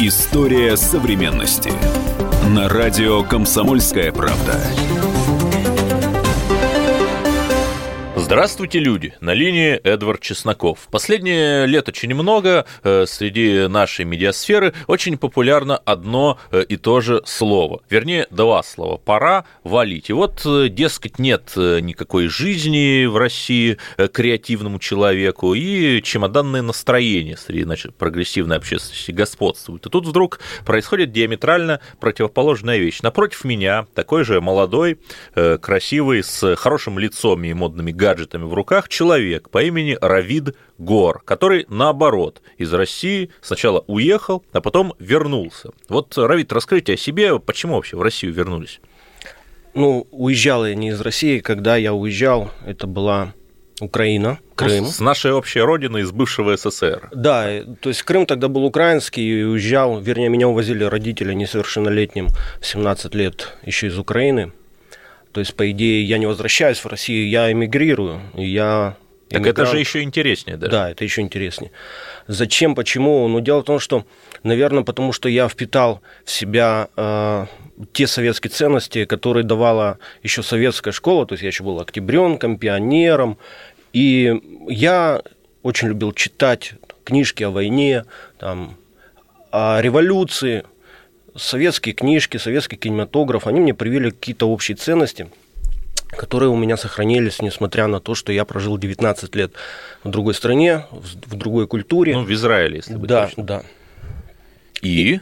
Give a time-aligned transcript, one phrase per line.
[0.00, 1.72] История современности.
[2.54, 4.54] На радио «Комсомольская правда».
[8.28, 9.14] Здравствуйте, люди!
[9.22, 10.88] На линии Эдвард Чесноков.
[10.90, 17.22] Последнее лет очень много э, среди нашей медиасферы очень популярно одно э, и то же
[17.24, 17.80] слово.
[17.88, 18.98] Вернее, два слова.
[18.98, 20.10] Пора валить.
[20.10, 27.62] И вот, э, дескать, нет никакой жизни в России креативному человеку, и чемоданное настроение среди
[27.62, 29.86] значит, прогрессивной общественности господствует.
[29.86, 33.00] И тут вдруг происходит диаметрально противоположная вещь.
[33.00, 34.98] Напротив меня такой же молодой,
[35.34, 41.22] красивый, с хорошим лицом и модными гаджетами гаджетами в руках человек по имени Равид Гор,
[41.24, 45.70] который, наоборот, из России сначала уехал, а потом вернулся.
[45.88, 48.80] Вот, Равид, расскажите о себе, почему вообще в Россию вернулись?
[49.74, 51.38] Ну, уезжал я не из России.
[51.38, 53.34] Когда я уезжал, это была
[53.80, 54.86] Украина, ну, Крым.
[54.86, 57.10] с нашей общей родины, из бывшего СССР.
[57.12, 62.28] Да, то есть Крым тогда был украинский, и уезжал, вернее, меня увозили родители несовершеннолетним,
[62.60, 64.52] 17 лет, еще из Украины.
[65.32, 68.96] То есть, по идее, я не возвращаюсь в Россию, я эмигрирую, я
[69.28, 70.68] так это же еще интереснее, да?
[70.68, 71.70] Да, это еще интереснее.
[72.28, 73.28] Зачем, почему?
[73.28, 74.06] Ну, дело в том, что,
[74.42, 77.46] наверное, потому что я впитал в себя э,
[77.92, 83.38] те советские ценности, которые давала еще советская школа, то есть я еще был октябренком, пионером,
[83.92, 85.22] и я
[85.62, 88.04] очень любил читать книжки о войне,
[88.38, 88.76] там,
[89.50, 90.64] о революции,
[91.38, 95.28] советские книжки, советский кинематограф, они мне привили какие-то общие ценности,
[96.10, 99.52] которые у меня сохранились, несмотря на то, что я прожил 19 лет
[100.04, 102.14] в другой стране, в другой культуре.
[102.14, 103.42] Ну, в Израиле, если быть Да, точно.
[103.44, 103.62] да.
[104.82, 105.20] И?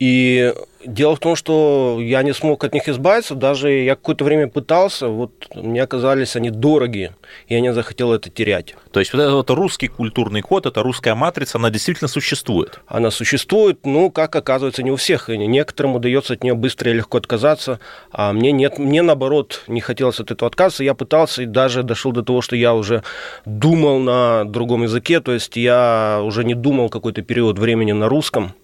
[0.00, 0.54] И
[0.86, 5.08] дело в том, что я не смог от них избавиться, даже я какое-то время пытался,
[5.08, 7.14] вот мне оказались они дорогие,
[7.48, 8.74] и я не захотел это терять.
[8.92, 12.80] То есть вот этот вот русский культурный код, эта русская матрица, она действительно существует?
[12.86, 15.28] Она существует, ну, как оказывается, не у всех.
[15.28, 17.78] Некоторым удается от нее быстро и легко отказаться,
[18.10, 20.82] а мне нет, мне наоборот не хотелось от этого отказаться.
[20.82, 23.02] Я пытался и даже дошел до того, что я уже
[23.44, 28.54] думал на другом языке, то есть я уже не думал какой-то период времени на русском,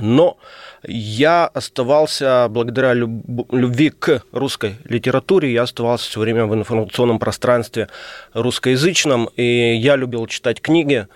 [0.00, 0.36] но
[0.86, 7.88] я оставался, благодаря любви к русской литературе, я оставался все время в информационном пространстве
[8.32, 11.06] русскоязычном, и я любил читать книги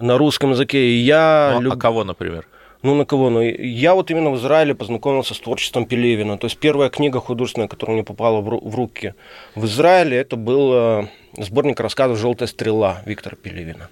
[0.00, 0.78] на русском языке.
[0.78, 1.74] И я ну, люб...
[1.74, 2.46] А кого, например?
[2.82, 3.30] Ну, на кого?
[3.30, 6.38] Ну, я вот именно в Израиле познакомился с творчеством Пелевина.
[6.38, 9.14] То есть первая книга художественная, которая мне попала в руки
[9.56, 11.06] в Израиле, это был э,
[11.36, 13.88] сборник рассказов «Желтая стрела» Виктора Пелевина.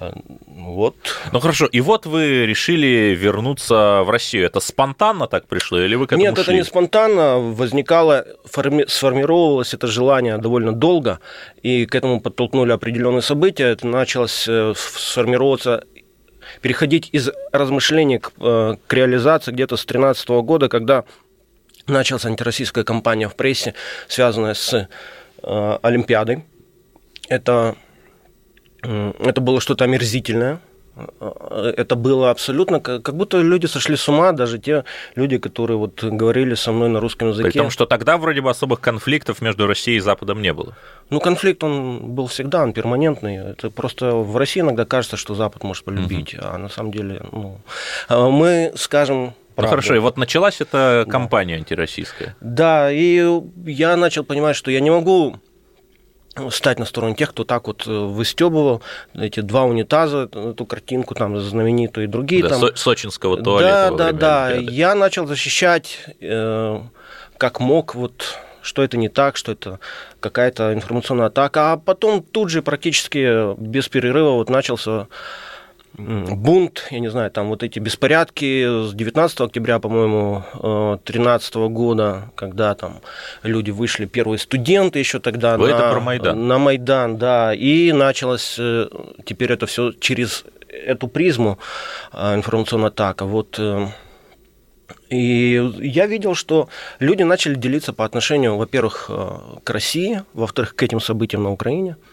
[0.00, 0.12] Э,
[0.46, 0.96] вот.
[1.32, 1.66] Ну, хорошо.
[1.66, 4.44] И вот вы решили вернуться в Россию.
[4.44, 6.42] Это спонтанно так пришло или вы к этому Нет, шли?
[6.42, 7.38] это не спонтанно.
[7.38, 8.84] Возникало, форми...
[8.86, 11.20] сформировалось это желание довольно долго,
[11.62, 13.64] и к этому подтолкнули определенные события.
[13.64, 15.84] Это началось э, сформироваться
[16.60, 21.04] переходить из размышлений к, э, к реализации где-то с 2013 года, когда
[21.86, 23.74] началась антироссийская кампания в прессе,
[24.08, 24.88] связанная с
[25.42, 26.44] э, Олимпиадой.
[27.28, 27.74] Это,
[28.82, 30.60] это было что-то омерзительное,
[31.20, 34.84] это было абсолютно, как будто люди сошли с ума, даже те
[35.14, 37.50] люди, которые вот говорили со мной на русском языке.
[37.50, 40.74] При том, что тогда вроде бы особых конфликтов между Россией и Западом не было.
[41.10, 43.36] Ну, конфликт, он был всегда, он перманентный.
[43.36, 46.42] Это просто в России иногда кажется, что Запад может полюбить, угу.
[46.44, 47.60] а на самом деле, ну,
[48.08, 49.70] а мы скажем, Правда.
[49.70, 51.60] Ну хорошо, и вот началась эта кампания да.
[51.60, 52.36] антироссийская.
[52.42, 53.26] Да, и
[53.64, 55.40] я начал понимать, что я не могу
[56.50, 58.82] стать на сторону тех, кто так вот э, выстебывал
[59.14, 62.42] эти два унитаза, эту картинку там знаменитую и другие.
[62.42, 62.76] Да, там.
[62.76, 63.94] сочинского туалета.
[63.96, 64.54] Да, да, да.
[64.54, 66.80] Я начал защищать э,
[67.38, 69.78] как мог вот что это не так, что это
[70.18, 75.06] какая-то информационная атака, а потом тут же практически без перерыва вот начался
[75.98, 82.30] бунт, я не знаю, там вот эти беспорядки с 19 октября, по-моему, 2013 э, года,
[82.34, 83.00] когда там
[83.42, 86.46] люди вышли, первые студенты еще тогда Вы на, это про Майдан.
[86.46, 88.88] на Майдан, да, и началось э,
[89.24, 91.58] теперь это все через эту призму
[92.12, 93.24] э, информационная атака.
[93.24, 93.60] Вот
[95.08, 96.68] и я видел, что
[96.98, 99.08] люди начали делиться по отношению, во-первых,
[99.62, 101.96] к России, во-вторых, к этим событиям на Украине–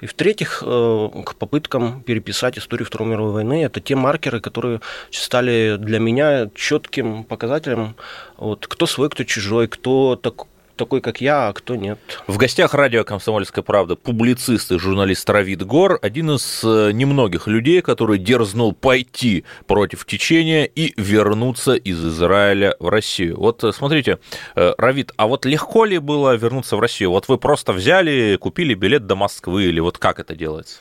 [0.00, 3.64] и в-третьих, э, к попыткам переписать историю Второй мировой войны.
[3.64, 7.96] Это те маркеры, которые стали для меня четким показателем,
[8.36, 10.46] вот, кто свой, кто чужой, кто так,
[10.76, 11.98] такой, как я, а кто нет.
[12.26, 17.82] В гостях радио «Комсомольская правда» публицист и журналист Равид Гор, один из э, немногих людей,
[17.82, 23.38] который дерзнул пойти против течения и вернуться из Израиля в Россию.
[23.38, 24.18] Вот э, смотрите,
[24.54, 27.10] э, Равид, а вот легко ли было вернуться в Россию?
[27.10, 30.78] Вот вы просто взяли, купили билет до Москвы, или вот как это делается?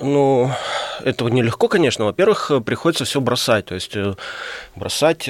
[0.00, 0.50] Ну,
[1.04, 2.06] этого нелегко, конечно.
[2.06, 3.66] Во-первых, приходится все бросать.
[3.66, 3.94] То есть
[4.74, 5.28] бросать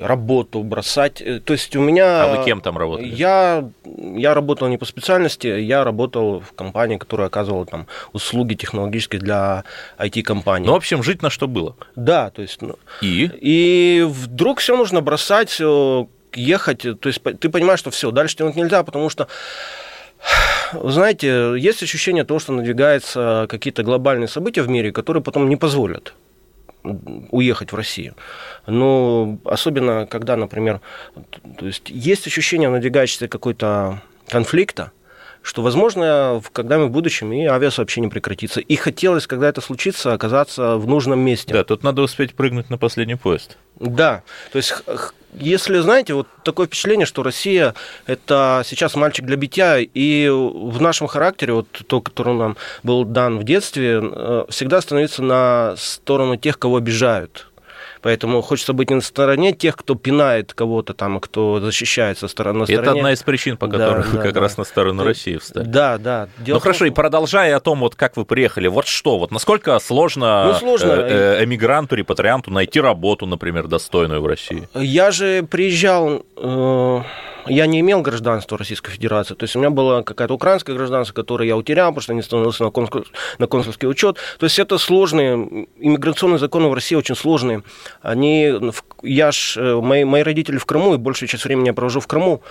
[0.00, 1.20] работу бросать.
[1.20, 2.24] Э, то есть у меня...
[2.24, 3.08] А вы кем там работали?
[3.08, 9.20] Я, я работал не по специальности, я работал в компании, которая оказывала там услуги технологические
[9.20, 9.64] для
[9.98, 10.66] IT-компаний.
[10.66, 11.76] Ну, в общем, жить на что было?
[11.96, 12.60] Да, то есть...
[12.62, 13.30] Ну, и?
[13.40, 16.82] И вдруг все нужно бросать, все ехать.
[16.82, 19.28] То есть ты понимаешь, что все, дальше тянуть нельзя, потому что
[20.72, 26.14] знаете, есть ощущение того, что надвигаются какие-то глобальные события в мире, которые потом не позволят
[26.82, 28.14] уехать в Россию.
[28.66, 30.80] Но особенно, когда, например,
[31.58, 34.92] то есть есть ощущение надвигающегося какой-то конфликта,
[35.42, 38.60] что, возможно, когда-нибудь в будущем и авиасообщение прекратится.
[38.60, 41.54] И хотелось, когда это случится, оказаться в нужном месте.
[41.54, 43.56] Да, тут надо успеть прыгнуть на последний поезд.
[43.78, 44.22] Да,
[44.52, 44.74] то есть
[45.34, 47.74] если, знаете, вот такое впечатление, что Россия–
[48.06, 53.38] это сейчас мальчик для битья, и в нашем характере, вот то, который нам был дан
[53.38, 57.49] в детстве, э, всегда становится на сторону тех, кого обижают.
[58.02, 62.62] Поэтому хочется быть на стороне тех, кто пинает кого-то там, кто защищается стороны.
[62.64, 63.00] Это стороне.
[63.00, 64.40] одна из причин, по которой да, вы да, как да.
[64.40, 65.66] раз на сторону России встали.
[65.66, 66.28] Да, да.
[66.38, 69.78] Дело ну хорошо, и продолжая о том, вот как вы приехали, вот что, вот насколько
[69.78, 70.92] сложно, ну, сложно.
[70.92, 74.68] Э, э, эмигранту, репатрианту найти работу, например, достойную в России?
[74.74, 76.24] Я же приезжал...
[76.36, 77.02] Э
[77.50, 79.34] я не имел гражданства Российской Федерации.
[79.34, 82.64] То есть у меня было какая-то украинское гражданство, которое я утерял, потому что не становился
[82.64, 83.04] на, консул,
[83.38, 84.18] на консульский учет.
[84.38, 87.62] То есть это сложные, иммиграционные законы в России очень сложные.
[88.02, 88.52] Они,
[89.02, 92.06] я ж, э, мои, мои родители в Крыму, и большую часть времени я провожу в
[92.06, 92.42] Крыму.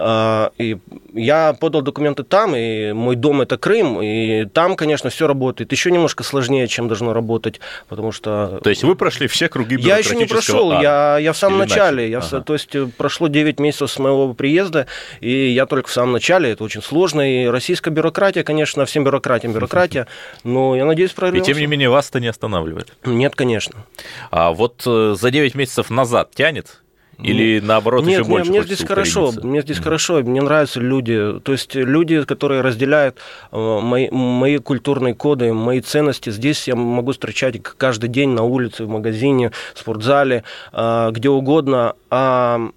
[0.00, 0.78] А, и
[1.12, 5.72] я подал документы там, и мой дом это Крым, и там, конечно, все работает.
[5.72, 8.60] Еще немножко сложнее, чем должно работать, потому что...
[8.62, 12.08] То есть вы прошли все круги Я еще не прошел, я, я в самом начале.
[12.08, 12.40] Я, ага.
[12.40, 14.86] То есть э, прошло 9 месяцев с моего приезда,
[15.20, 16.50] и я только в самом начале.
[16.50, 17.20] Это очень сложно.
[17.20, 20.06] И российская бюрократия, конечно, всем бюрократиям бюрократия,
[20.44, 21.50] но я надеюсь, прорвемся.
[21.50, 22.94] И тем не менее вас это не останавливает?
[23.04, 23.84] Нет, конечно.
[24.30, 26.80] А вот э, за 9 месяцев назад тянет?
[27.22, 28.50] Или наоборот нет, еще больше?
[28.50, 29.82] Мне здесь хорошо, мне здесь mm-hmm.
[29.82, 33.18] хорошо, мне нравятся люди, то есть люди, которые разделяют
[33.50, 36.30] э, мои, мои культурные коды, мои ценности.
[36.30, 41.94] Здесь я могу встречать каждый день на улице, в магазине, в спортзале, э, где угодно.
[42.08, 42.70] А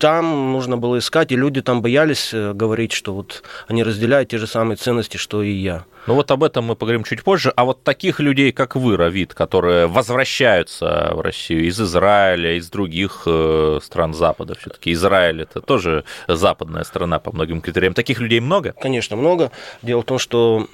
[0.00, 4.38] там нужно было искать, и люди там боялись э, говорить, что вот они разделяют те
[4.38, 5.84] же самые ценности, что и я.
[6.06, 7.52] Ну вот об этом мы поговорим чуть позже.
[7.54, 13.24] А вот таких людей, как вы, Равид, которые возвращаются в Россию из Израиля, из других
[13.26, 17.92] э, стран Запада, все-таки Израиль это тоже западная страна по многим критериям.
[17.92, 18.74] Таких людей много?
[18.80, 19.52] Конечно, много.
[19.82, 20.66] Дело в том, что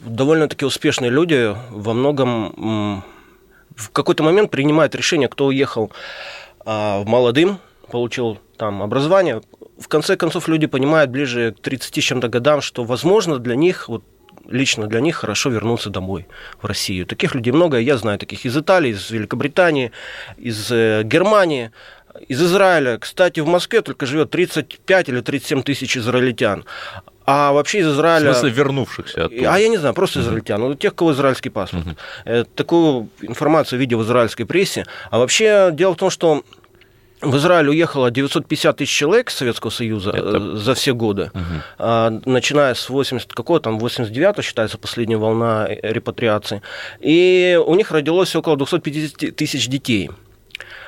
[0.00, 3.04] довольно-таки успешные люди во многом
[3.76, 5.92] в какой-то момент принимают решение, кто уехал
[6.64, 7.58] а, молодым,
[7.90, 9.40] получил там образование,
[9.78, 14.04] в конце концов люди понимают ближе к 30 чем-то годам, что, возможно, для них, вот
[14.48, 16.26] лично для них хорошо вернуться домой,
[16.60, 17.06] в Россию.
[17.06, 19.92] Таких людей много, я знаю таких из Италии, из Великобритании,
[20.36, 21.70] из э, Германии,
[22.28, 22.98] из Израиля.
[22.98, 26.64] Кстати, в Москве только живет 35 или 37 тысяч израильтян.
[27.26, 28.32] А вообще из Израиля...
[28.32, 29.54] В смысле вернувшихся оттуда?
[29.54, 30.60] А я не знаю, просто израильтян.
[30.60, 31.84] Ну, тех, кого израильский паспорт.
[32.26, 34.84] uh Такую информацию видел в израильской прессе.
[35.10, 36.44] А вообще дело в том, что
[37.24, 40.36] в Израиль уехало 950 тысяч человек из Советского Союза Это...
[40.36, 42.20] Э, за все годы, угу.
[42.26, 46.62] начиная с 80 какого там 89 считается последняя волна репатриации,
[47.00, 50.10] и у них родилось около 250 тысяч детей.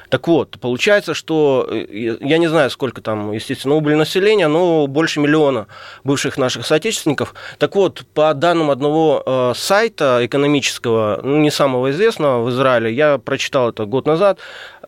[0.09, 5.21] Так вот, получается, что э, я не знаю, сколько там, естественно, убыли населения, но больше
[5.21, 5.67] миллиона
[6.05, 7.35] бывших наших соотечественников.
[7.59, 13.19] Так вот, по данным одного э, сайта экономического, ну, не самого известного в Израиле, я
[13.19, 14.39] прочитал это год назад,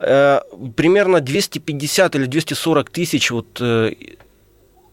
[0.01, 0.41] э,
[0.77, 3.61] примерно 250 или 240 тысяч вот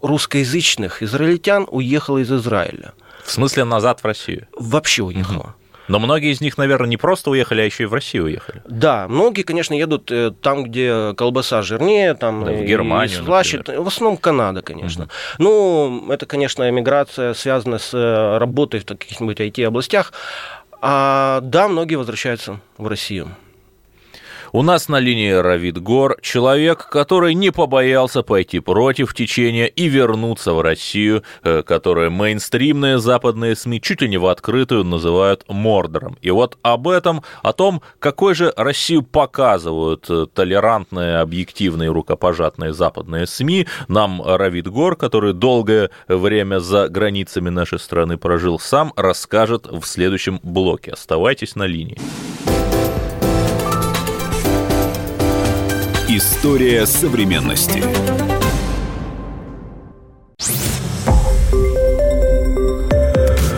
[0.01, 2.93] русскоязычных израильтян уехало из Израиля.
[3.23, 4.47] В смысле назад в Россию?
[4.53, 5.39] Вообще уехало.
[5.39, 5.64] Угу.
[5.87, 8.61] Но многие из них, наверное, не просто уехали, а еще и в Россию уехали.
[8.65, 13.63] Да, многие, конечно, едут э, там, где колбаса жирнее, там да, в Германию, слаще.
[13.65, 15.03] В основном Канада, конечно.
[15.05, 15.11] Угу.
[15.39, 20.13] Ну, это, конечно, эмиграция связана с э, работой в каких-нибудь IT-областях.
[20.81, 23.29] А да, многие возвращаются в Россию.
[24.55, 30.53] У нас на линии Равид Гор, человек, который не побоялся пойти против течения и вернуться
[30.53, 36.17] в Россию, э, которую мейнстримные западные СМИ чуть ли не в открытую называют Мордором.
[36.21, 43.27] И вот об этом, о том, какой же Россию показывают э, толерантные, объективные, рукопожатные западные
[43.27, 49.83] СМИ, нам Равид Гор, который долгое время за границами нашей страны прожил, сам расскажет в
[49.83, 50.91] следующем блоке.
[50.91, 51.97] Оставайтесь на линии.
[56.17, 57.83] История современности.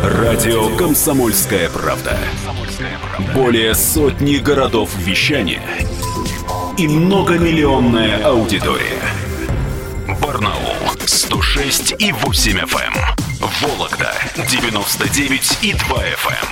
[0.03, 2.17] Радио «Комсомольская правда».
[3.35, 5.61] Более сотни городов вещания
[6.79, 9.03] и многомиллионная аудитория.
[10.19, 10.73] Барнаул
[11.05, 13.16] 106 и 8 FM.
[13.61, 13.69] Эм.
[13.69, 16.47] Вологда 99 и 2 FM.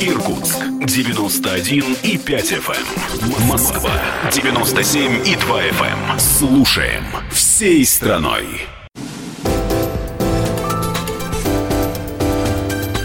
[0.00, 0.08] Эм.
[0.08, 2.86] Иркутск 91 и 5 FM.
[3.20, 3.48] Эм.
[3.48, 3.90] Москва
[4.32, 6.18] 97 и 2 FM.
[6.18, 8.62] Слушаем всей страной.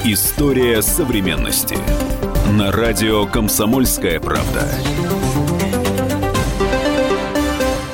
[0.06, 1.77] История современности.
[2.53, 4.67] На радио «Комсомольская правда».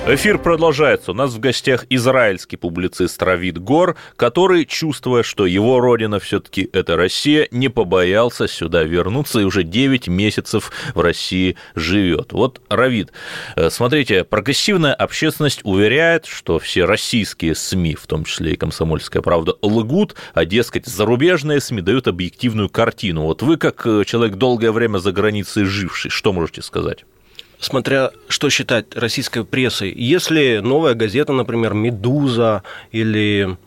[0.06, 1.12] Эфир продолжается.
[1.12, 6.98] У нас в гостях израильский публицист Равид Гор, который, чувствуя, что его родина все-таки это
[6.98, 12.34] Россия, не побоялся сюда вернуться и уже 9 месяцев в России живет.
[12.34, 13.14] Вот, Равид,
[13.56, 19.56] э, смотрите, прогрессивная общественность уверяет, что все российские СМИ, в том числе и «Комсомольская правда»,
[19.62, 23.22] лгут, а, дескать, зарубежные СМИ дают объективную картину.
[23.22, 27.06] Вот вы, как э, человек долгое время за границей живший, что можете сказать?
[27.64, 29.94] Смотря что считать российской прессой.
[29.96, 33.58] Если новая газета, например, «Медуза» или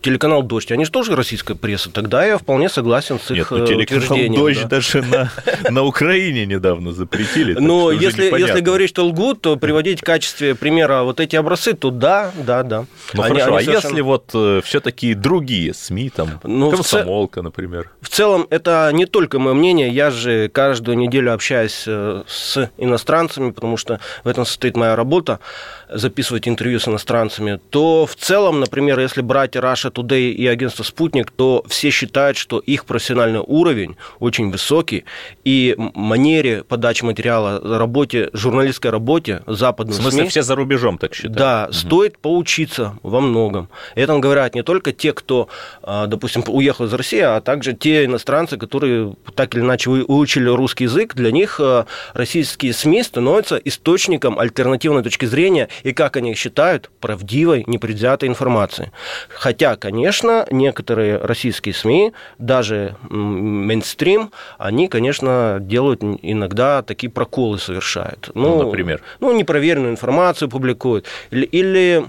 [0.00, 3.66] телеканал «Дождь», они же тоже российская пресса, тогда я вполне согласен с их Нет, ну,
[3.66, 4.68] телеканал «Дождь» да.
[4.68, 5.30] даже на,
[5.70, 7.54] на Украине недавно запретили.
[7.54, 11.90] Но если, если говорить, что лгут, то приводить в качестве примера вот эти образцы, то
[11.90, 12.84] да, да, да.
[13.12, 13.90] Ну они, хорошо, они а совершенно...
[13.90, 17.90] если вот э, все таки другие СМИ, там, ну, комсомолка, например?
[18.00, 23.50] В целом, это не только мое мнение, я же каждую неделю общаюсь э, с иностранцами,
[23.50, 25.40] потому что в этом состоит моя работа,
[25.88, 31.30] записывать интервью с иностранцами, то в целом, например, если брать Russia Today и агентство «Спутник»,
[31.30, 35.04] то все считают, что их профессиональный уровень очень высокий,
[35.44, 41.14] и манере подачи материала, работе, журналистской работе западных В смысле, СМИ, все за рубежом так
[41.14, 41.36] считают?
[41.36, 41.72] Да, угу.
[41.72, 43.68] стоит поучиться во многом.
[43.94, 45.48] Это говорят не только те, кто,
[45.82, 50.84] а, допустим, уехал из России, а также те иностранцы, которые так или иначе выучили русский
[50.84, 56.90] язык, для них а, российские СМИ становятся источником альтернативной точки зрения и, как они считают,
[57.00, 58.92] правдивой, непредвзятой информации.
[59.54, 68.32] Хотя, конечно, некоторые российские СМИ, даже мейнстрим, они, конечно, делают иногда такие проколы совершают.
[68.34, 69.00] Ну, ну например?
[69.20, 71.06] Ну, непроверенную информацию публикуют.
[71.30, 72.04] Или, или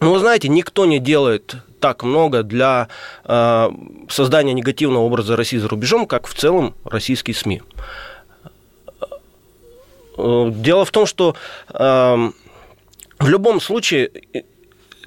[0.00, 2.88] ну, вы знаете, никто не делает так много для
[3.24, 3.70] э,
[4.08, 7.62] создания негативного образа России за рубежом, как в целом российские СМИ.
[10.16, 11.36] Э, дело в том, что
[11.72, 12.30] э,
[13.20, 14.10] в любом случае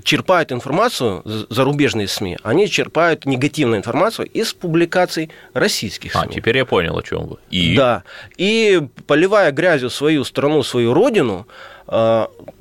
[0.03, 6.29] черпают информацию зарубежные СМИ, они черпают негативную информацию из публикаций российских а, СМИ.
[6.31, 7.37] А, теперь я понял, о чем вы.
[7.49, 7.75] И...
[7.75, 8.03] Да.
[8.37, 11.47] И поливая грязью свою страну, свою родину,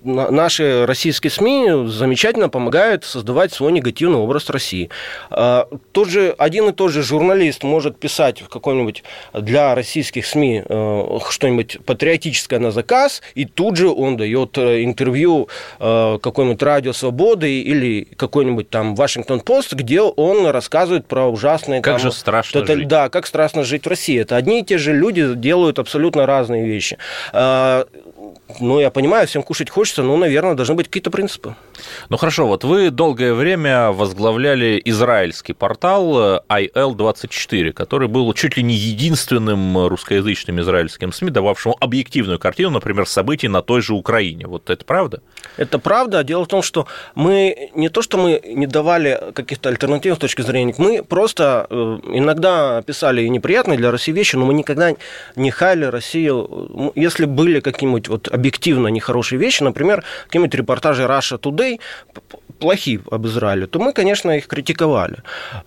[0.05, 4.91] наши российские СМИ замечательно помогают создавать свой негативный образ России.
[5.31, 10.65] А, тот же, один и тот же журналист может писать в какой-нибудь для российских СМИ
[10.69, 15.49] э, что-нибудь патриотическое на заказ, и тут же он дает э, интервью
[15.79, 21.81] э, какой-нибудь радио Свободы или какой-нибудь там Вашингтон-Пост, где он рассказывает про ужасные...
[21.81, 22.89] Как там, же страшно жить.
[22.89, 24.21] Да, как страшно жить в России.
[24.21, 26.99] Это одни и те же люди делают абсолютно разные вещи.
[28.59, 31.55] Ну, я понимаю, всем кушать хочется, но, наверное, должны быть какие-то принципы.
[32.09, 38.63] Ну хорошо, вот вы долгое время возглавляли израильский портал э, IL24, который был чуть ли
[38.63, 44.47] не единственным русскоязычным израильским СМИ, дававшим объективную картину, например, событий на той же Украине.
[44.47, 45.23] Вот это правда?
[45.57, 46.25] Это правда.
[46.25, 50.43] Дело в том, что мы не то, что мы не давали каких-то альтернатив с точки
[50.43, 54.93] зрения, мы просто э, иногда писали неприятные для России вещи, но мы никогда
[55.37, 56.93] не хаяли Россию.
[56.95, 61.70] Если были какие-нибудь вот объективно нехорошие вещи, например, какие-нибудь репортажи Russia Today,
[62.59, 65.19] плохие об Израиле, то мы, конечно, их критиковали.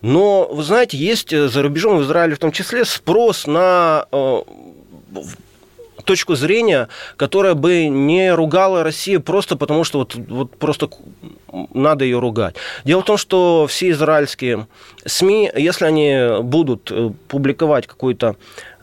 [0.02, 4.42] Но, вы знаете, есть за рубежом в Израиле в том числе спрос на э,
[6.06, 10.90] точку зрения, которая бы не ругала Россию просто потому, что вот, вот просто
[11.74, 12.56] надо ее ругать.
[12.84, 14.68] Дело в том, что все израильские
[15.06, 18.38] СМИ, если они будут э, публиковать какую-то,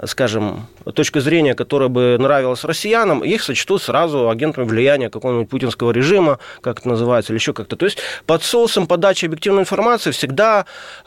[0.04, 6.38] скажем, точку зрения, которая бы нравилась россиянам, их сочтут сразу агентами влияния какого-нибудь путинского режима,
[6.60, 7.76] как это называется, или еще как-то.
[7.76, 10.66] То есть под соусом подачи объективной информации всегда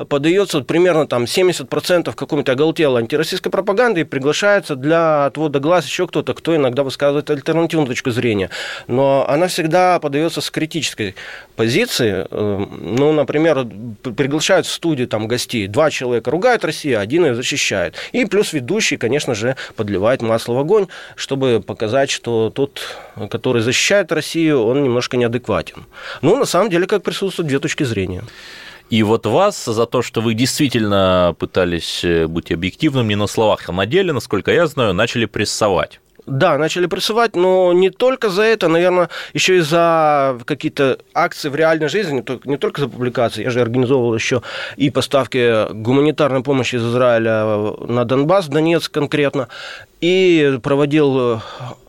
[0.10, 6.08] подается вот примерно там 70% какой-нибудь оголтелой антироссийской пропаганды и приглашается для отвода глаз еще
[6.08, 8.50] кто-то, кто иногда высказывает альтернативную точку зрения.
[8.88, 11.16] Но она всегда подается с критической
[11.56, 12.26] позиции.
[12.30, 13.68] Э, ну, например,
[14.02, 17.96] приглашают в студию там гостей, два человека ругают Россию, один ее защищает.
[18.12, 22.82] И плюс ведущий, конечно же, подливает масло в огонь, чтобы показать, что тот,
[23.30, 25.86] который защищает Россию, он немножко неадекватен.
[26.22, 28.24] Ну, на самом деле, как присутствуют две точки зрения.
[28.94, 33.72] И вот вас за то, что вы действительно пытались быть объективным не на словах, а
[33.72, 36.00] на деле, насколько я знаю, начали прессовать.
[36.28, 41.56] Да, начали прессовать, но не только за это, наверное, еще и за какие-то акции в
[41.56, 43.42] реальной жизни, не только, за публикации.
[43.42, 44.44] Я же организовывал еще
[44.78, 47.46] и поставки гуманитарной помощи из Израиля
[47.88, 49.48] на Донбасс, Донецк конкретно,
[50.02, 51.42] и проводил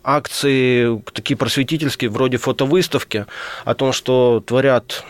[0.02, 3.26] акции такие просветительские, вроде фотовыставки,
[3.66, 5.04] о том, что творят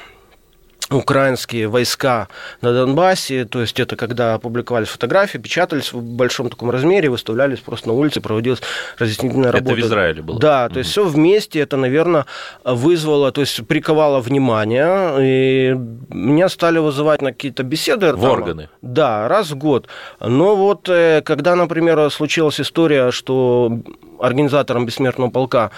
[0.96, 2.28] украинские войска
[2.60, 7.88] на Донбассе, то есть это когда публиковались фотографии, печатались в большом таком размере, выставлялись просто
[7.88, 8.60] на улице, проводилась
[8.98, 9.72] разъяснительная работа.
[9.72, 10.40] Это в Израиле было?
[10.40, 12.26] Да, то есть все вместе это, наверное,
[12.64, 15.76] вызвало, то есть приковало внимание, и
[16.08, 18.12] меня стали вызывать на какие-то беседы.
[18.12, 18.68] В там, органы?
[18.82, 19.88] Да, раз в год.
[20.20, 23.80] Но вот э, когда, например, случилась история, что
[24.20, 25.70] организатором «Бессмертного полка»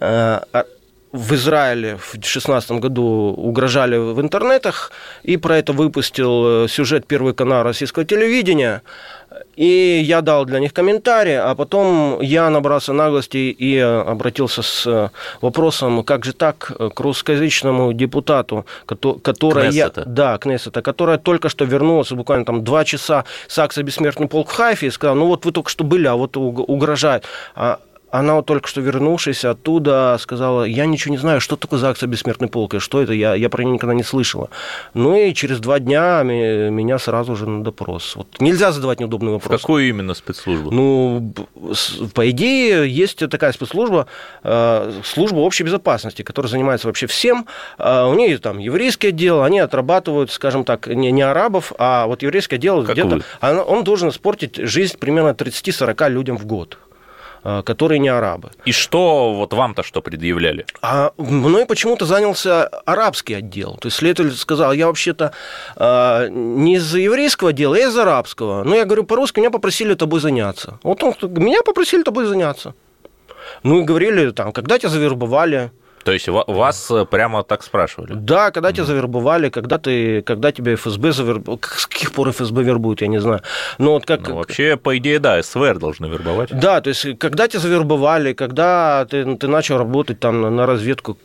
[0.00, 0.40] э,
[1.14, 3.04] в Израиле в 2016 году
[3.36, 4.90] угрожали в интернетах,
[5.22, 8.82] и про это выпустил э, сюжет Первый канал российского телевидения.
[9.54, 15.10] И я дал для них комментарий, а потом я набрался наглости и обратился с э,
[15.40, 22.10] вопросом, как же так к русскоязычному депутату, который я, да, Кнессета, которая только что вернулась,
[22.10, 25.52] буквально там два часа с акции «Бессмертный полк» в Хайфе, и сказала, ну вот вы
[25.52, 27.24] только что были, а вот угрожает.
[28.14, 32.06] Она вот только что вернувшись оттуда сказала, я ничего не знаю, что такое за акция
[32.06, 34.50] «Бессмертный полк», и что это, я, я про нее никогда не слышала.
[34.94, 38.14] Ну и через два дня меня сразу же на допрос.
[38.14, 39.58] Вот нельзя задавать неудобный вопрос.
[39.58, 40.70] В какую именно спецслужбу?
[40.70, 41.34] Ну,
[42.14, 44.06] по идее, есть такая спецслужба,
[44.44, 47.46] э, служба общей безопасности, которая занимается вообще всем.
[47.78, 52.22] Э, у нее там еврейский отдел, они отрабатывают, скажем так, не, не арабов, а вот
[52.22, 53.22] еврейский отдел где-то...
[53.40, 56.78] Он должен испортить жизнь примерно 30-40 людям в год.
[57.46, 58.52] Э, которые не арабы.
[58.64, 60.64] И что вот вам-то что предъявляли?
[60.80, 63.76] А мной почему-то занялся арабский отдел.
[63.76, 65.32] То есть следователь сказал, я вообще-то
[65.76, 68.64] э, не из еврейского отдела, я из арабского.
[68.64, 70.78] Но я говорю по-русски, меня попросили тобой заняться.
[70.82, 72.74] Вот он, меня попросили тобой заняться.
[73.62, 75.70] Ну и говорили, там, когда тебя завербовали,
[76.04, 78.12] то есть вас э, прямо так спрашивали?
[78.14, 81.60] Да, когда тебя завербовали, когда, ты, когда тебя ФСБ завербовали.
[81.62, 83.40] С каких пор ФСБ вербует, я не знаю.
[83.78, 84.28] Но вот как...
[84.28, 86.50] Ну, вообще, по идее, да, СВР должны вербовать.
[86.52, 91.16] Да, то есть когда тебя завербовали, когда ты, ты начал работать там на разведку,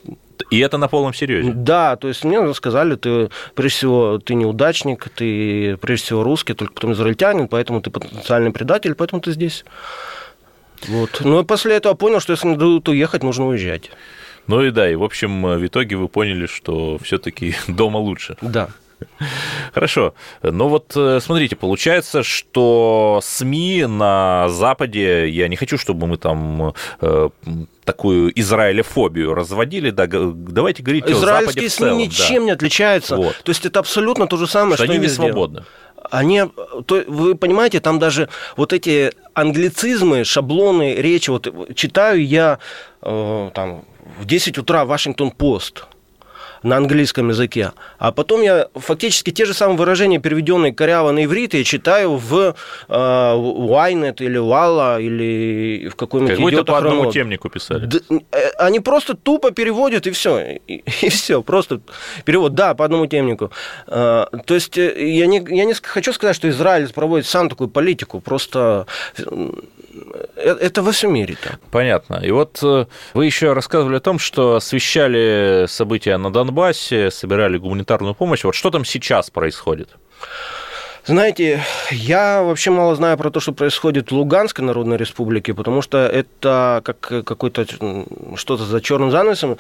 [0.50, 1.52] и это на полном серьезе.
[1.54, 6.74] Да, то есть мне сказали, ты прежде всего ты неудачник, ты прежде всего русский, только
[6.74, 9.66] потом израильтянин, поэтому ты потенциальный предатель, поэтому ты здесь.
[10.88, 11.22] Вот.
[11.26, 13.92] Но после этого понял, что если дадут уехать, нужно уезжать.
[14.50, 18.36] Ну и да, и в общем в итоге вы поняли, что все-таки дома лучше.
[18.42, 18.70] Да.
[19.74, 20.14] Хорошо.
[20.42, 26.74] Ну вот э, смотрите, получается, что СМИ на Западе, я не хочу, чтобы мы там
[27.00, 27.30] э,
[27.86, 31.94] такую израилефобию разводили, да, давайте говорить о Западе в целом.
[31.94, 32.44] СМИ ничем да.
[32.46, 33.16] не отличаются.
[33.18, 33.38] Вот.
[33.44, 35.64] То есть это абсолютно то же самое, что, что они не свободны.
[36.12, 36.44] Они,
[36.88, 42.58] то, вы понимаете, там даже вот эти англицизмы, шаблоны речи, вот читаю я
[43.04, 43.84] э, там
[44.18, 45.86] в 10 утра Вашингтон-Пост
[46.64, 47.72] на английском языке.
[47.98, 52.56] А потом я фактически те же самые выражения, переведенные коряво на иврит, я читаю в
[52.88, 57.86] э, Ynet или Walla или в какой-нибудь Как будто по одному темнику писали.
[57.86, 58.00] Да,
[58.32, 60.60] э, они просто тупо переводят, и все.
[60.68, 61.82] И, и все, просто
[62.26, 62.54] перевод.
[62.54, 63.52] Да, по одному темнику.
[63.88, 67.70] Э, то есть э, я не, я не хочу сказать, что Израиль проводит сам такую
[67.70, 68.86] политику, просто
[70.40, 71.60] это во всем мире так.
[71.72, 72.22] Понятно.
[72.24, 78.16] И вот э, вы еще рассказывали о том, что освещали события на Донбассе, собирали гуманитарную
[78.16, 78.44] помощь.
[78.44, 79.90] Вот что там сейчас происходит?
[81.06, 86.06] Знаете, я вообще мало знаю про то, что происходит в Луганской Народной Республике, потому что
[86.06, 87.66] это как какой-то
[88.36, 89.58] что-то за черным занавесом,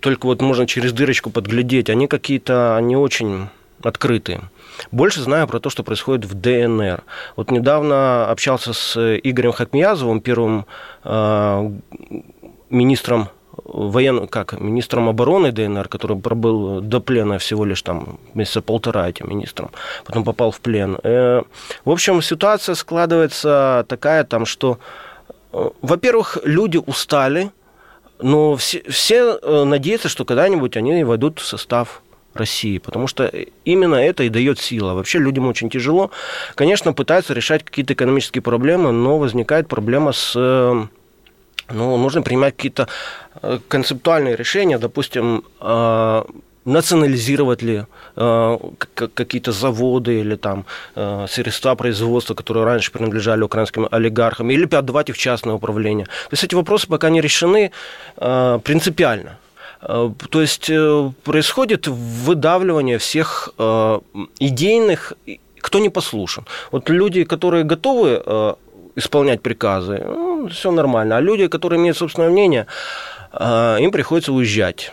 [0.00, 1.90] только вот можно через дырочку подглядеть.
[1.90, 3.48] Они какие-то, они очень
[3.82, 4.42] открытые.
[4.90, 7.02] Больше знаю про то, что происходит в ДНР.
[7.36, 10.66] Вот недавно общался с Игорем Хакмиязовым, первым
[11.04, 11.70] э,
[12.70, 13.28] министром
[13.64, 14.26] воен...
[14.28, 19.70] как, министром обороны ДНР, который пробыл до плена всего лишь там месяца полтора этим министром,
[20.04, 20.98] потом попал в плен.
[21.02, 21.42] Э,
[21.84, 24.78] в общем, ситуация складывается такая там, что,
[25.52, 27.50] э, во-первых, люди устали,
[28.20, 32.01] но все, все э, надеются, что когда-нибудь они войдут в состав
[32.34, 33.30] России, потому что
[33.64, 34.94] именно это и дает сила.
[34.94, 36.10] Вообще людям очень тяжело.
[36.54, 40.86] Конечно, пытаются решать какие-то экономические проблемы, но возникает проблема с э,
[41.70, 42.88] ну, нужно принимать какие-то
[43.42, 46.24] э, концептуальные решения, допустим, э,
[46.64, 47.86] национализировать ли
[48.94, 50.64] какие-то заводы или там
[51.28, 56.06] средства производства, которые раньше принадлежали украинским олигархам, или отдавать их в частное управление.
[56.06, 57.72] То есть эти вопросы пока не решены
[58.14, 59.38] принципиально.
[59.82, 60.70] То есть
[61.24, 63.50] происходит выдавливание всех
[64.38, 65.12] идейных,
[65.60, 66.46] кто не послушан.
[66.70, 68.56] Вот люди, которые готовы
[68.94, 71.16] исполнять приказы, ну, все нормально.
[71.16, 72.66] А люди, которые имеют собственное мнение,
[73.32, 74.92] им приходится уезжать.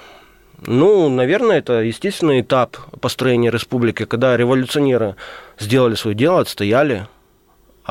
[0.65, 5.15] Ну, наверное, это естественный этап построения республики, когда революционеры
[5.59, 7.07] сделали свое дело, отстояли,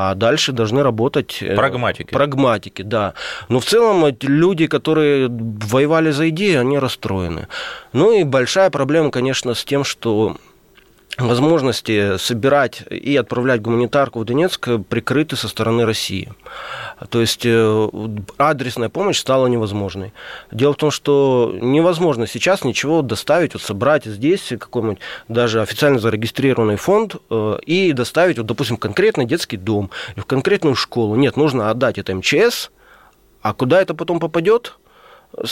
[0.01, 1.43] а дальше должны работать...
[1.43, 2.13] Э, прагматики.
[2.13, 3.15] Прагматики, да.
[3.49, 7.49] Но в целом люди, которые воевали за идеи, они расстроены.
[7.93, 10.37] Ну и большая проблема, конечно, с тем, что
[11.19, 16.33] возможности собирать и отправлять гуманитарку в Донецк прикрыты со стороны России.
[17.11, 17.89] То есть э,
[18.39, 20.13] адресная помощь стала невозможной.
[20.53, 26.77] Дело в том, что невозможно сейчас ничего доставить, вот собрать здесь какой-нибудь даже официально зарегистрированный
[26.77, 31.17] фонд э, и доставить, вот, допустим, в конкретный детский дом или в конкретную школу.
[31.17, 32.71] Нет, нужно отдать это МЧС,
[33.43, 34.79] а куда это потом попадет?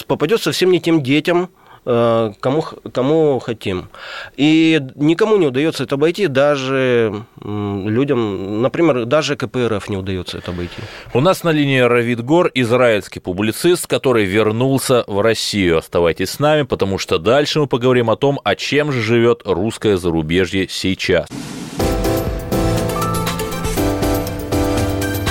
[0.07, 1.51] Попадет совсем не тем детям,
[1.87, 3.89] кому, кому хотим.
[4.37, 10.83] И никому не удается это обойти, даже людям, например, даже КПРФ не удается это обойти.
[11.15, 15.79] У нас на линии Равид Гор, израильский публицист, который вернулся в Россию.
[15.79, 19.97] Оставайтесь с нами, потому что дальше мы поговорим о том, о чем же живет русское
[19.97, 21.29] зарубежье сейчас.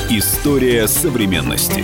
[0.10, 1.84] История современности.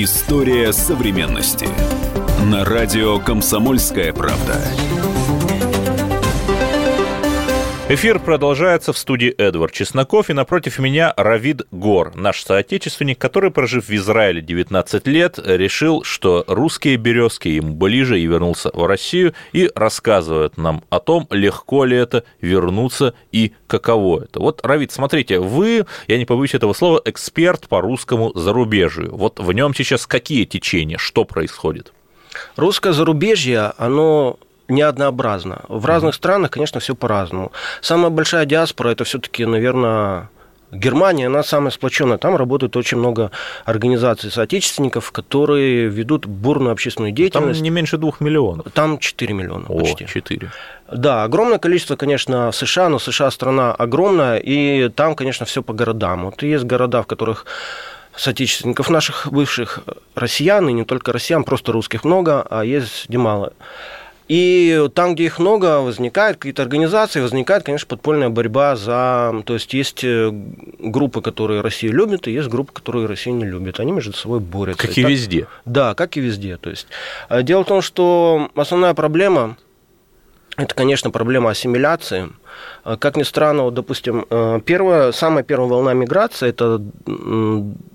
[0.00, 1.66] История современности.
[2.44, 4.62] На радио «Комсомольская правда».
[7.90, 13.88] Эфир продолжается в студии Эдвард Чесноков, и напротив меня Равид Гор, наш соотечественник, который, прожив
[13.88, 19.70] в Израиле 19 лет, решил, что русские березки ему ближе и вернулся в Россию, и
[19.74, 24.38] рассказывает нам о том, легко ли это вернуться и каково это.
[24.38, 29.16] Вот, Равид, смотрите, вы, я не побоюсь этого слова, эксперт по русскому зарубежью.
[29.16, 31.94] Вот в нем сейчас какие течения, что происходит?
[32.54, 35.62] Русское зарубежье, оно неоднообразно.
[35.68, 37.52] В разных странах, конечно, все по-разному.
[37.80, 40.28] Самая большая диаспора это все-таки, наверное,
[40.70, 42.18] Германия, она самая сплоченная.
[42.18, 43.30] Там работает очень много
[43.64, 47.58] организаций соотечественников, которые ведут бурную общественную деятельность.
[47.60, 48.70] Там не меньше двух миллионов.
[48.72, 50.06] Там 4 миллиона О, почти.
[50.06, 50.50] 4.
[50.92, 55.72] Да, огромное количество, конечно, в США, но США страна огромная, и там, конечно, все по
[55.72, 56.26] городам.
[56.26, 57.46] Вот есть города, в которых
[58.14, 59.80] соотечественников наших бывших
[60.14, 63.52] россиян, и не только россиян, просто русских много, а есть где мало.
[64.28, 69.42] И там, где их много, возникают какие-то организации, возникает, конечно, подпольная борьба за...
[69.46, 70.30] То есть есть э,
[70.78, 73.80] группы, которые Россию любят, и есть группы, которые Россию не любят.
[73.80, 74.86] Они между собой борются.
[74.86, 75.10] Как и, и так...
[75.10, 75.46] везде.
[75.64, 76.58] Да, как и везде.
[76.58, 76.86] То есть
[77.30, 79.56] э, дело в том, что основная проблема
[80.58, 82.28] это, конечно, проблема ассимиляции.
[82.84, 84.26] Э, как ни странно, вот, допустим,
[84.60, 86.82] первая, самая первая волна миграции, это,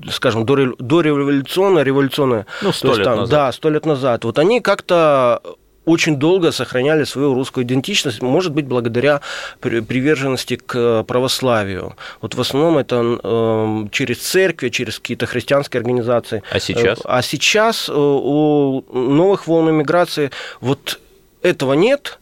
[0.09, 2.47] скажем, дореволюционная, революционная.
[2.63, 3.29] Ну, сто лет там, назад.
[3.29, 4.23] Да, сто лет назад.
[4.23, 5.43] Вот они как-то
[5.85, 9.21] очень долго сохраняли свою русскую идентичность, может быть, благодаря
[9.59, 11.95] приверженности к православию.
[12.21, 16.43] Вот в основном это э, через церкви, через какие-то христианские организации.
[16.51, 16.99] А сейчас?
[17.03, 20.99] А сейчас э, у новых волн иммиграции вот
[21.41, 22.19] этого нет,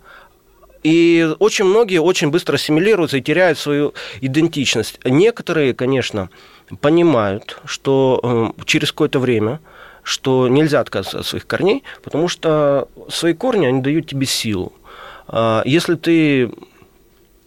[0.84, 5.00] и очень многие очень быстро ассимилируются и теряют свою идентичность.
[5.06, 6.30] Некоторые, конечно,
[6.80, 9.60] понимают, что э, через какое-то время
[10.04, 14.74] что нельзя отказываться от своих корней, потому что свои корни, они дают тебе силу.
[15.28, 16.52] А, если ты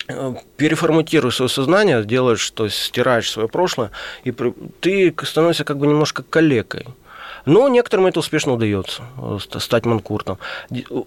[0.08, 3.90] э, переформатируешь свое сознание, делаешь, то есть стираешь свое прошлое,
[4.24, 4.32] и
[4.80, 6.86] ты становишься как бы немножко калекой.
[7.46, 10.38] Но некоторым это успешно удается, э, стать манкуртом.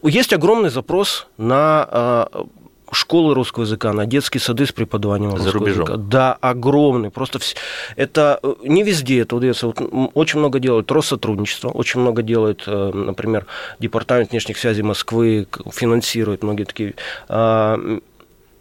[0.04, 2.48] Есть огромный запрос на а,
[2.92, 5.84] школы русского языка, на детские сады с преподаванием За русского рубежом.
[5.84, 5.98] языка.
[5.98, 7.10] Да, огромный.
[7.10, 7.56] Просто вс...
[7.96, 9.68] это э, не везде это удается.
[9.68, 9.80] Вот
[10.14, 13.46] очень много делают Россотрудничество, очень много делает, э, например,
[13.80, 16.96] Департамент внешних связей Москвы, финансирует многие такие.
[17.28, 17.80] А,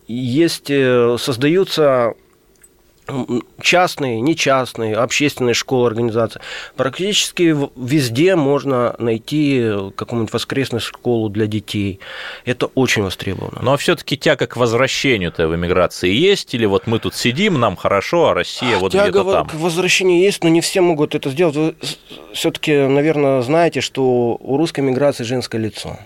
[0.09, 2.15] есть, э, создаются
[3.61, 6.41] частные, нечастные, общественные школы, организации.
[6.77, 12.01] Практически везде можно найти какую-нибудь воскресную школу для детей.
[12.45, 13.61] Это очень востребовано.
[13.63, 16.55] Но все-таки тяга к возвращению-то в эмиграции есть?
[16.55, 19.49] Или вот мы тут сидим, нам хорошо, а Россия вот тяга где-то там?
[19.49, 21.57] к возвращению есть, но не все могут это сделать.
[21.57, 21.75] Вы
[22.33, 25.99] все-таки, наверное, знаете, что у русской миграции женское лицо.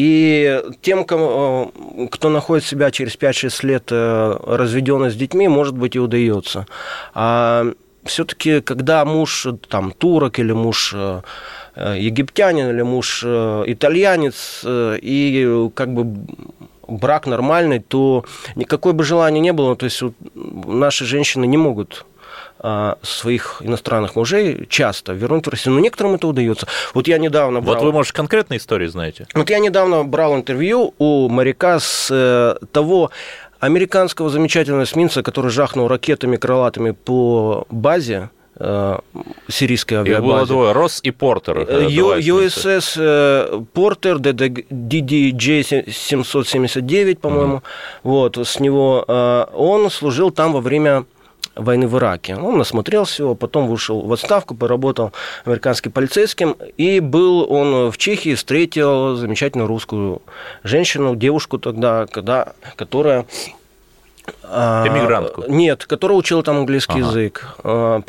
[0.00, 5.98] И тем, кто находит себя через 5-6 лет э, разведенный с детьми, может быть, и
[5.98, 6.66] удается.
[7.12, 7.66] А
[8.04, 11.20] все-таки, когда муж там турок или муж э,
[11.76, 16.06] э, египтянин или муж итальянец, и как бы
[16.88, 18.24] брак нормальный, то
[18.56, 19.76] никакое бы желания не было.
[19.76, 20.02] То есть
[20.34, 22.06] наши женщины не могут
[23.02, 25.74] своих иностранных мужей часто вернуть в Россию.
[25.74, 26.66] Но некоторым это удается.
[26.94, 27.76] Вот я недавно брал...
[27.76, 29.26] Вот вы, может, конкретные истории знаете?
[29.34, 33.10] Вот я недавно брал интервью у моряка с э, того
[33.60, 38.98] американского замечательного эсминца, который жахнул ракетами крылатыми по базе, э,
[39.48, 40.18] сирийской авиабазе.
[40.18, 41.60] Их было двое, Росс и Портер.
[41.60, 47.56] USS э, Портер, DDJ-779, по-моему.
[47.56, 48.00] Mm-hmm.
[48.02, 51.06] Вот, с него он служил там во время
[51.54, 52.36] войны в Ираке.
[52.36, 55.12] Он насмотрел всего, потом вышел в отставку, поработал
[55.44, 60.22] американским полицейским, и был он в Чехии, встретил замечательную русскую
[60.62, 63.26] женщину, девушку тогда, когда, которая
[64.42, 65.44] а, Эмигрантку?
[65.48, 67.08] Нет, которая учила там английский ага.
[67.08, 67.56] язык.
[67.62, 68.02] А,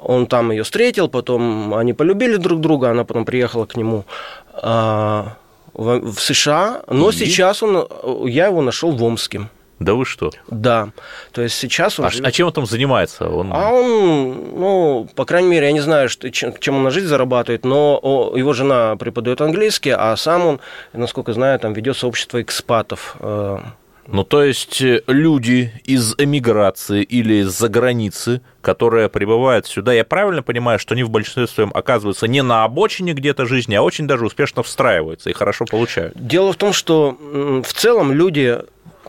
[0.00, 4.04] он там ее встретил, потом они полюбили друг друга, она потом приехала к нему
[4.52, 5.36] а,
[5.72, 7.12] в США, но и?
[7.12, 7.88] сейчас он,
[8.28, 9.48] я его нашел в Омске.
[9.80, 10.30] Да вы что?
[10.48, 10.90] Да.
[11.32, 12.06] То есть сейчас он...
[12.06, 12.26] А, живет...
[12.26, 13.28] а чем он там занимается?
[13.28, 13.50] Он...
[13.52, 17.06] А он, ну, по крайней мере, я не знаю, что, чем, чем он на жизнь
[17.06, 20.60] зарабатывает, но его жена преподает английский, а сам он,
[20.92, 23.16] насколько знаю, там ведет сообщество экспатов.
[23.20, 23.58] Э.
[24.06, 30.42] Ну, то есть э, люди из эмиграции или из-за границы, которые прибывают сюда, я правильно
[30.42, 34.26] понимаю, что они в большинстве своем оказываются не на обочине где-то жизни, а очень даже
[34.26, 36.14] успешно встраиваются и хорошо получают?
[36.16, 37.16] Дело в том, что
[37.64, 38.58] в целом люди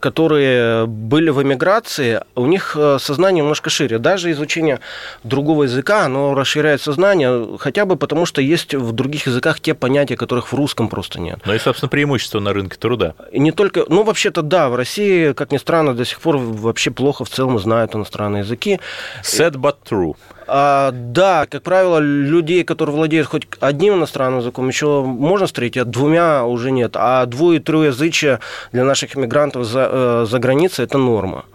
[0.06, 3.98] которые были в эмиграции, у них э, сознание немножко шире.
[3.98, 4.80] Даже изучение
[5.24, 10.16] другого языка, оно расширяет сознание, хотя бы потому, что есть в других языках те понятия,
[10.16, 11.40] которых в русском просто нет.
[11.44, 13.16] Ну и, собственно, преимущество на рынке труда.
[13.32, 16.92] И не только, ну, вообще-то, да, в России, как ни странно, до сих пор вообще
[16.92, 18.80] плохо в целом знают иностранные языки.
[19.24, 20.16] Sad but true.
[20.48, 25.86] А, да, как правило, людей, которые владеют хоть одним иностранным языком, еще можно встретить, а
[25.86, 26.92] двумя уже нет.
[26.96, 28.40] А двое- и троязычие
[28.72, 31.46] для наших иммигрантов за, э, за границей– это норма.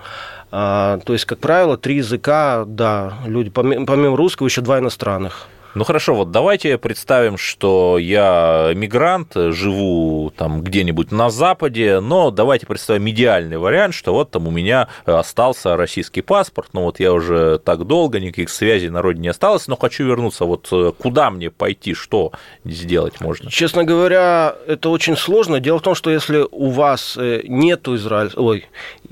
[0.53, 5.47] А, то есть, как правило, три языка, да, люди, помимо, помимо русского, еще два иностранных.
[5.75, 12.67] Ну хорошо, вот давайте представим, что я мигрант, живу там где-нибудь на Западе, но давайте
[12.67, 17.59] представим идеальный вариант, что вот там у меня остался российский паспорт, но вот я уже
[17.59, 21.51] так долго, никаких связей на родине не осталось, но хочу вернуться, вот э, куда мне
[21.51, 22.33] пойти, что
[22.65, 23.49] сделать можно?
[23.49, 25.61] Честно говоря, это очень сложно.
[25.61, 28.67] Дело в том, что если у вас э, нету Израиль, ой,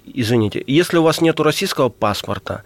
[0.07, 2.65] извините, если у вас нету российского паспорта,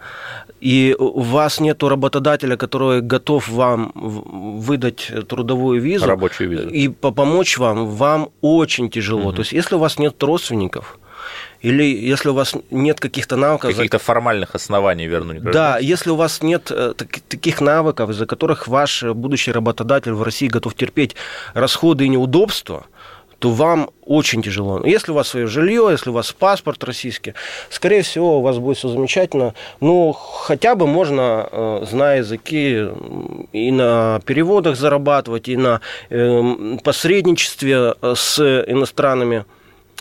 [0.63, 7.57] и у вас нет работодателя, который готов вам выдать трудовую визу, рабочую визу, и помочь
[7.57, 9.27] вам, вам очень тяжело.
[9.27, 9.33] Угу.
[9.33, 10.99] То есть, если у вас нет родственников,
[11.61, 13.75] или если у вас нет каких-то навыков...
[13.75, 16.93] Каких-то формальных оснований вернуть Да, если у вас нет э,
[17.27, 21.15] таких навыков, из-за которых ваш будущий работодатель в России готов терпеть
[21.53, 22.85] расходы и неудобства,
[23.43, 24.85] то вам очень тяжело.
[24.85, 27.33] Если у вас свое жилье, если у вас паспорт российский,
[27.69, 29.53] скорее всего, у вас будет все замечательно.
[29.81, 32.87] Ну, хотя бы можно, э, зная языки,
[33.51, 39.43] и на переводах зарабатывать, и на эм, посредничестве э, с иностранными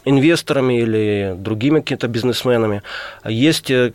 [0.05, 2.83] инвесторами или другими какими-то бизнесменами.
[3.25, 3.93] Есть э,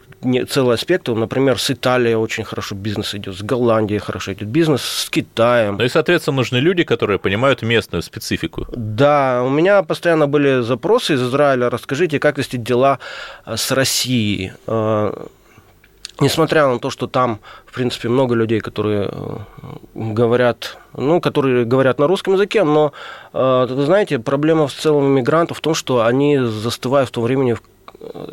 [0.50, 5.10] целый аспект, например, с Италией очень хорошо бизнес идет, с Голландией хорошо идет бизнес, с
[5.10, 5.78] Китаем.
[5.78, 8.66] Ну и, соответственно, нужны люди, которые понимают местную специфику.
[8.72, 13.00] Да, у меня постоянно были запросы из Израиля, расскажите, как вести дела
[13.46, 14.52] э, с Россией.
[16.20, 19.38] Э, несмотря на то, что там, в принципе, много людей, которые э,
[19.96, 22.94] говорят, ну, которые говорят на русском языке, но,
[23.34, 27.56] э, вы знаете, проблема в целом иммигрантов в том, что они застывают в то время,
[27.56, 27.62] в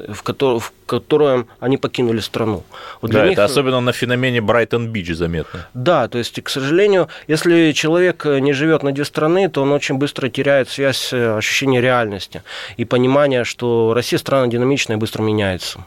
[0.09, 2.64] в, котором, в котором они покинули страну.
[3.01, 3.33] Вот да, них...
[3.33, 5.66] это особенно на феномене Брайтон-Бич заметно.
[5.75, 9.97] Да, то есть, к сожалению, если человек не живет на две страны, то он очень
[9.97, 12.42] быстро теряет связь, э, ощущение реальности
[12.77, 15.81] и понимание, что Россия страна динамичная и быстро меняется.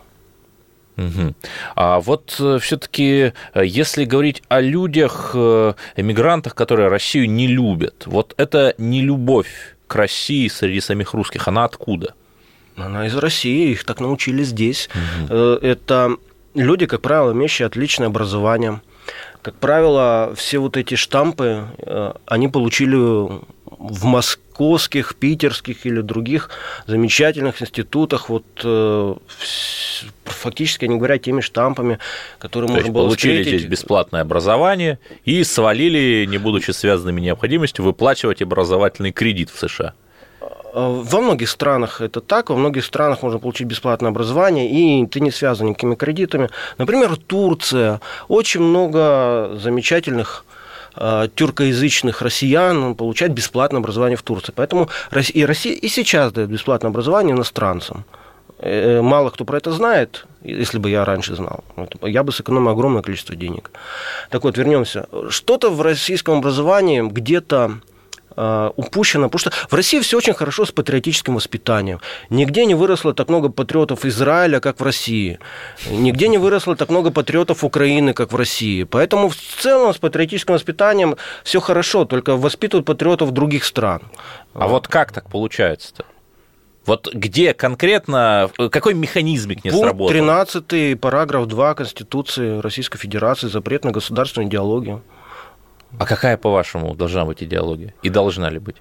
[0.98, 1.36] Угу.
[1.76, 8.04] А вот э, все-таки, э, если говорить о людях, э, эмигрантах, которые Россию не любят,
[8.08, 12.14] вот это не любовь к России среди самих русских, она откуда?
[12.76, 14.90] Она из России, их так научили здесь.
[15.26, 15.34] Угу.
[15.36, 16.18] Это
[16.54, 18.82] люди, как правило, имеющие отличное образование.
[19.42, 21.64] Как правило, все вот эти штампы,
[22.26, 23.40] они получили
[23.78, 26.50] в московских, питерских или других
[26.88, 29.16] замечательных институтах, вот э,
[30.26, 32.00] фактически, не говоря, теми штампами,
[32.40, 33.60] которые То можно было получили встретить.
[33.62, 39.94] здесь бесплатное образование и свалили, не будучи связанными необходимостью, выплачивать образовательный кредит в США.
[40.42, 45.20] Э, во многих странах это так, во многих странах можно получить бесплатное образование, и ты
[45.20, 46.50] не связан никакими кредитами.
[46.78, 48.00] Например, Турция.
[48.28, 50.46] Очень много замечательных
[51.36, 54.54] тюркоязычных россиян получают бесплатное образование в Турции.
[54.56, 54.90] Поэтому
[55.34, 58.06] и Россия и сейчас дает бесплатное образование иностранцам.
[58.60, 61.64] Э, мало кто про это знает, если бы я раньше знал.
[62.02, 63.72] Я бы сэкономил огромное количество денег.
[64.30, 65.08] Так вот, вернемся.
[65.30, 67.97] Что-то в российском образовании где-то Э,
[68.38, 72.00] упущено, потому что в России все очень хорошо с патриотическим воспитанием.
[72.30, 75.40] Нигде не выросло так много патриотов Израиля, как в России.
[75.90, 78.84] Нигде не выросло так много патриотов Украины, как в России.
[78.84, 84.04] Поэтому в целом с патриотическим воспитанием все хорошо, только воспитывают патриотов других стран.
[84.54, 86.06] А вот как так получается-то?
[86.86, 90.14] Вот где конкретно, какой механизмик не Пункт сработал?
[90.14, 95.04] 13 параграф 2 Конституции Российской Федерации, запрет на государственную идеологию.
[95.98, 97.94] А какая, по-вашему, должна быть идеология?
[98.04, 98.76] И должна ли быть?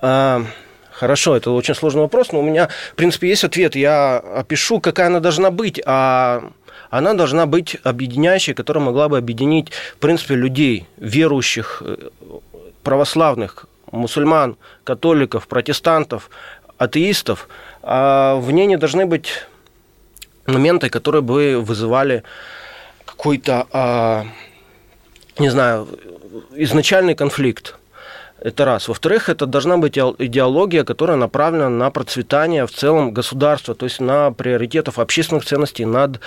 [0.00, 0.42] А,
[0.90, 3.76] хорошо, это очень сложный вопрос, но у меня, в принципе, есть ответ.
[3.76, 6.50] Я опишу, какая она должна быть, а
[6.90, 12.08] она должна быть объединяющей, которая могла бы объединить, в принципе, людей, верующих, э,
[12.82, 16.30] православных, мусульман, католиков, протестантов,
[16.78, 17.48] атеистов.
[17.82, 19.46] А в ней не должны быть
[20.46, 22.22] моменты, которые бы вызывали
[23.04, 24.24] какой-то, а,
[25.38, 25.86] не знаю,
[26.54, 27.76] изначальный конфликт.
[28.38, 28.88] Это раз.
[28.88, 34.32] Во-вторых, это должна быть идеология, которая направлена на процветание в целом государства, то есть на
[34.32, 36.20] приоритетов общественных ценностей над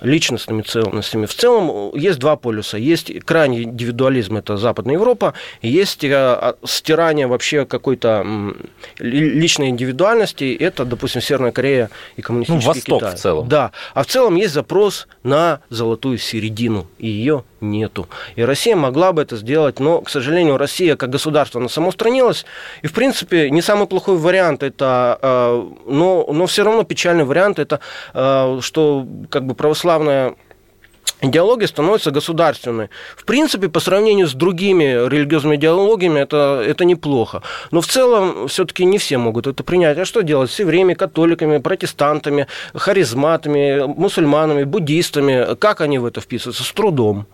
[0.00, 1.26] личностными ценностями.
[1.26, 2.78] В целом есть два полюса.
[2.78, 8.54] Есть крайний индивидуализм, это Западная Европа, и есть а, стирание вообще какой-то
[8.98, 13.16] личной индивидуальности, это, допустим, Северная Корея и коммунистический ну, Восток Китай.
[13.16, 13.48] в целом.
[13.48, 13.72] Да.
[13.94, 18.08] А в целом есть запрос на золотую середину, и ее нету.
[18.36, 22.44] И Россия могла бы это сделать, но, к сожалению, Россия как государство, она самоустранилась,
[22.82, 27.58] и, в принципе, не самый плохой вариант это, а, но, но все равно печальный вариант
[27.58, 27.80] это,
[28.60, 30.36] что как как бы православная
[31.20, 32.90] идеология становится государственной.
[33.16, 37.42] В принципе, по сравнению с другими религиозными идеологиями, это, это неплохо.
[37.72, 39.98] Но в целом все-таки не все могут это принять.
[39.98, 45.56] А что делать с евреями, католиками, протестантами, харизматами, мусульманами, буддистами?
[45.56, 46.62] Как они в это вписываются?
[46.62, 47.26] С трудом.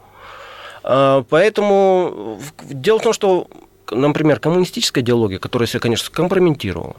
[0.85, 2.41] А, поэтому
[2.71, 3.49] дело в том, что,
[3.91, 6.97] например, коммунистическая идеология, которая себя, конечно, скомпрометировала,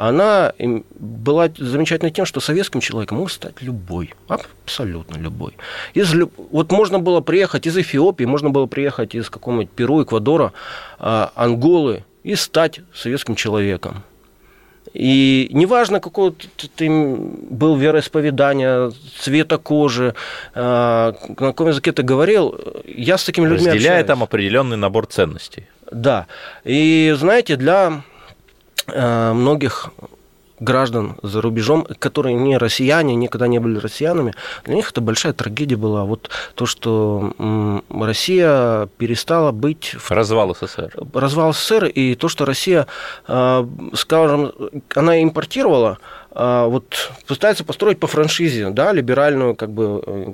[0.00, 0.54] она
[0.98, 5.52] была замечательной тем, что советским человеком мог стать любой, абсолютно любой.
[5.92, 6.14] Из,
[6.50, 10.54] вот можно было приехать из Эфиопии, можно было приехать из какого-нибудь Перу, Эквадора,
[10.98, 14.02] а, Анголы и стать советским человеком.
[14.94, 16.34] И неважно, какого
[16.76, 20.14] ты был вероисповедания, цвета кожи,
[20.54, 24.06] а, на каком языке ты говорил, я с такими людьми Разделяя общаюсь.
[24.06, 25.66] там определенный набор ценностей.
[25.92, 26.26] Да.
[26.64, 28.02] И знаете, для
[28.94, 29.90] многих
[30.60, 35.76] граждан за рубежом, которые не россияне, никогда не были россиянами, для них это большая трагедия
[35.76, 36.04] была.
[36.04, 37.32] Вот то, что
[37.90, 39.96] Россия перестала быть...
[40.08, 40.92] Развал СССР.
[41.14, 42.86] Развал СССР, и то, что Россия,
[43.26, 44.52] э, скажем,
[44.94, 45.98] она импортировала
[46.32, 50.32] вот пытается построить по франшизе, да, либеральную как бы э,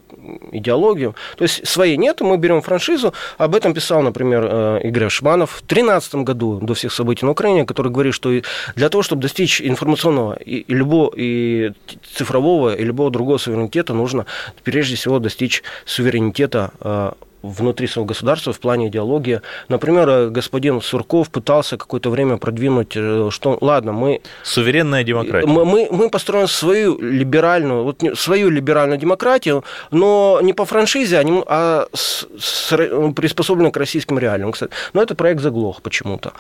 [0.53, 1.15] идеологию.
[1.37, 3.15] То есть своей нет, мы берем франшизу.
[3.39, 7.65] Об этом писал, например, э, Игорь Шманов в 2013 году, до всех событий на Украине,
[7.65, 8.31] который говорит, что
[8.75, 11.73] для того, чтобы достичь информационного и, и любого и
[12.15, 14.27] цифрового и любого другого суверенитета, нужно
[14.65, 17.13] прежде всего достичь суверенитета э,
[17.47, 19.41] внутри своего государства в плане идеологии.
[19.69, 24.21] Например, э, господин Сурков пытался какое-то время продвинуть, э, что, ладно, мы...
[24.43, 25.47] Суверенная демократия.
[25.47, 31.25] Мы, мы, мы построим свою либеральную, вот свою либеральную демократию, но не по франшизе, а,
[31.25, 34.53] не, а с, с, приспособленную к российским реалиям.
[34.53, 34.73] Кстати.
[34.93, 36.33] Но это проект заглох почему-то.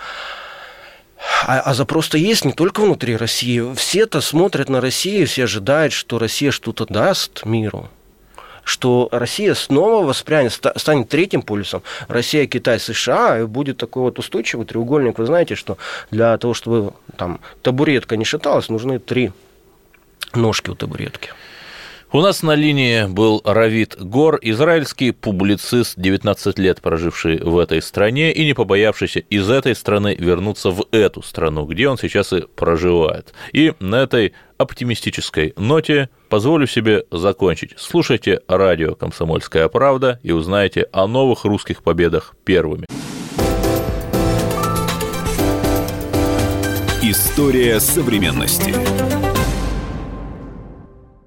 [1.46, 3.74] А, а запрос-то есть не только внутри России.
[3.74, 7.88] Все-то смотрят на Россию, все ожидают, что Россия что-то даст миру
[8.66, 11.82] что Россия снова воспрянет, станет третьим полюсом.
[12.08, 15.18] Россия, Китай, США, и будет такой вот устойчивый треугольник.
[15.18, 15.78] Вы знаете, что
[16.10, 19.30] для того, чтобы там табуретка не шаталась, нужны три
[20.34, 21.30] ножки у табуретки.
[22.16, 28.32] У нас на линии был Равид Гор, израильский публицист, 19 лет проживший в этой стране
[28.32, 33.34] и не побоявшийся из этой страны вернуться в эту страну, где он сейчас и проживает.
[33.52, 37.74] И на этой оптимистической ноте позволю себе закончить.
[37.76, 42.86] Слушайте радио «Комсомольская правда» и узнаете о новых русских победах первыми.
[47.02, 48.72] История современности.